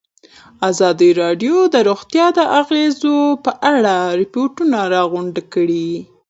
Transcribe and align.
ازادي 0.69 1.09
راډیو 1.21 1.57
د 1.73 1.75
روغتیا 1.89 2.25
د 2.37 2.39
اغېزو 2.61 3.17
په 3.45 3.51
اړه 3.73 3.95
ریپوټونه 4.21 4.77
راغونډ 4.95 5.35
کړي. 5.53 5.89